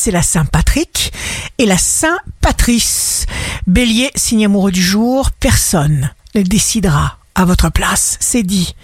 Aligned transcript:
c'est 0.00 0.10
la 0.10 0.22
Saint-Patrick 0.22 1.12
et 1.58 1.66
la 1.66 1.76
Saint-Patrice. 1.76 3.26
Bélier, 3.66 4.10
signe 4.14 4.46
amoureux 4.46 4.72
du 4.72 4.82
jour, 4.82 5.30
personne 5.30 6.10
ne 6.34 6.40
décidera 6.40 7.18
à 7.34 7.44
votre 7.44 7.68
place, 7.68 8.16
c'est 8.18 8.42
dit. 8.42 8.74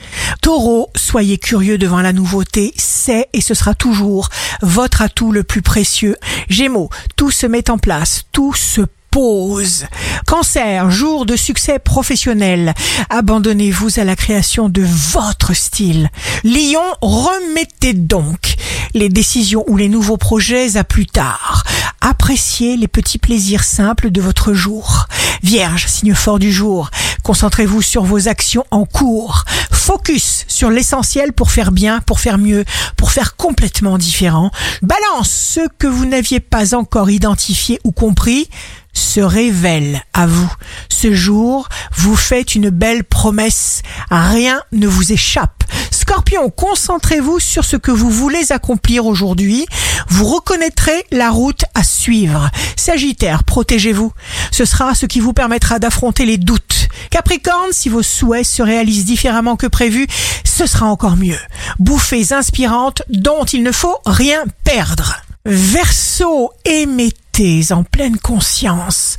Taureau, 0.43 0.91
soyez 0.95 1.39
curieux 1.39 1.79
devant 1.79 2.03
la 2.03 2.13
nouveauté, 2.13 2.75
c'est 2.77 3.31
et 3.33 3.41
ce 3.41 3.55
sera 3.55 3.75
toujours 3.75 4.29
votre 4.61 5.01
atout 5.01 5.33
le 5.33 5.43
plus 5.43 5.63
précieux. 5.63 6.17
Gémeaux, 6.51 6.91
tout 7.17 7.31
se 7.31 7.47
met 7.47 7.71
en 7.71 7.79
place, 7.79 8.25
tout 8.31 8.53
se 8.53 8.83
pose. 9.11 9.87
Cancer, 10.27 10.91
jour 10.91 11.25
de 11.25 11.37
succès 11.37 11.79
professionnel. 11.79 12.75
Abandonnez-vous 13.09 13.99
à 13.99 14.05
la 14.05 14.17
création 14.17 14.69
de 14.69 14.83
votre 14.83 15.55
style. 15.55 16.11
Lion, 16.45 16.85
remettez 17.01 17.95
donc 17.95 18.57
les 18.97 19.09
décisions 19.11 19.63
ou 19.69 19.77
les 19.77 19.89
nouveaux 19.89 20.17
projets 20.17 20.77
à 20.77 20.85
plus 20.85 21.07
tard. 21.07 21.65
Appréciez 22.01 22.77
les 22.77 22.89
petits 22.89 23.19
plaisirs 23.19 23.63
simples 23.63 24.11
de 24.11 24.23
votre 24.23 24.55
jour. 24.55 25.07
Vierge, 25.43 25.87
signe 25.87 26.15
fort 26.15 26.39
du 26.39 26.51
jour. 26.51 26.91
Concentrez-vous 27.23 27.83
sur 27.83 28.05
vos 28.05 28.29
actions 28.29 28.65
en 28.71 28.87
cours. 28.87 29.45
Focus 29.71 30.47
sur 30.49 30.71
l'essentiel 30.71 31.35
pour 31.35 31.51
faire 31.51 31.73
bien, 31.73 32.01
pour 32.01 32.21
faire 32.21 32.39
mieux, 32.39 32.65
pour 32.97 33.13
faire 33.13 33.37
complètement 33.37 33.99
différent. 33.99 34.51
Balance 34.81 35.31
ce 35.31 35.61
que 35.79 35.87
vous 35.87 36.07
n'aviez 36.07 36.41
pas 36.41 36.75
encore 36.75 37.11
identifié 37.11 37.79
ou 37.85 37.93
compris 37.93 38.49
se 38.95 39.21
révèle 39.21 40.03
à 40.15 40.27
vous. 40.27 40.51
Ce 40.89 41.13
jour, 41.13 41.69
vous 41.95 42.17
faites 42.17 42.55
une 42.55 42.71
belle 42.71 43.05
promesse. 43.05 43.83
Rien 44.11 44.61
ne 44.73 44.87
vous 44.87 45.13
échappe. 45.13 45.65
Scorpion, 46.09 46.51
concentrez-vous 46.51 47.41
sur 47.41 47.65
ce 47.65 47.77
que 47.77 47.91
vous 47.91 48.11
voulez 48.11 48.53
accomplir 48.53 49.07
aujourd'hui. 49.07 49.67
Vous 50.07 50.25
reconnaîtrez 50.25 51.05
la 51.11 51.31
route 51.31 51.65
à 51.75 51.83
suivre. 51.83 52.49
Sagittaire, 52.77 53.43
protégez-vous. 53.43 54.13
Ce 54.53 54.65
sera 54.65 54.95
ce 54.95 55.07
qui 55.07 55.19
vous 55.19 55.33
permettra 55.33 55.81
d'affronter 55.81 56.25
les 56.25 56.39
doutes. 56.39 56.87
Capricorne, 57.11 57.73
si 57.73 57.89
vos 57.89 58.05
souhaits 58.05 58.47
se 58.47 58.63
réalisent 58.63 59.05
différemment 59.05 59.57
que 59.57 59.67
prévu, 59.67 60.07
ce 60.45 60.67
sera 60.67 60.87
encore 60.87 61.17
mieux. 61.17 61.41
Bouffées 61.81 62.33
inspirantes 62.33 63.03
dont 63.09 63.45
il 63.45 63.65
ne 63.65 63.73
faut 63.73 63.97
rien 64.07 64.45
perdre. 64.63 65.17
Verseau, 65.45 66.53
émettez 66.65 67.73
en 67.73 67.83
pleine 67.83 68.19
conscience 68.19 69.19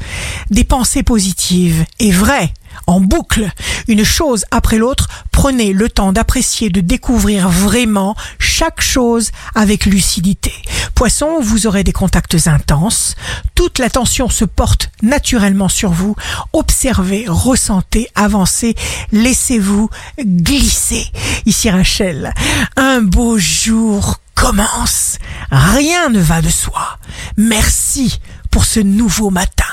des 0.50 0.64
pensées 0.64 1.04
positives 1.04 1.86
et 2.00 2.12
vraies, 2.12 2.54
en 2.86 3.00
boucle, 3.00 3.50
une 3.88 4.04
chose 4.04 4.46
après 4.52 4.78
l'autre, 4.78 5.08
prenez 5.32 5.74
le 5.74 5.90
temps 5.90 6.12
d'apprécier, 6.12 6.70
de 6.70 6.82
découvrir 6.82 7.50
vraiment 7.50 8.16
chaque 8.40 8.82
chose 8.82 9.32
avec 9.56 9.86
lucidité. 9.86 10.54
Poisson, 10.96 11.40
vous 11.42 11.68
aurez 11.68 11.84
des 11.84 11.94
contacts 11.94 12.48
intenses, 12.48 13.16
toute 13.56 13.80
l'attention 13.80 14.30
se 14.30 14.46
porte 14.46 14.90
naturellement 15.02 15.70
sur 15.70 15.92
vous, 15.92 16.16
observez, 16.54 17.26
ressentez, 17.28 18.10
avancez, 18.16 18.76
laissez-vous 19.12 19.90
glisser. 20.20 21.06
Ici 21.46 21.70
Rachel, 21.70 22.34
un 22.76 23.02
beau 23.02 23.38
jour 23.38 24.20
commence. 24.38 25.18
Rien 25.52 26.10
ne 26.10 26.20
va 26.20 26.42
de 26.42 26.50
soi. 26.50 26.98
Merci 27.38 28.20
pour 28.52 28.66
ce 28.66 28.80
nouveau 28.80 29.30
matin. 29.30 29.67